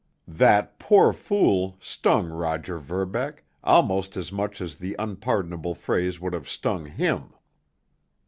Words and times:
That 0.27 0.79
"poor 0.79 1.13
fool" 1.13 1.77
stung 1.79 2.29
Roger 2.31 2.79
Verbeck 2.79 3.43
almost 3.63 4.17
as 4.17 4.31
much 4.31 4.59
as 4.59 4.77
the 4.79 4.95
unpardonable 4.97 5.75
phrase 5.75 6.19
would 6.19 6.33
have 6.33 6.49
stung 6.49 6.85
him. 6.87 7.33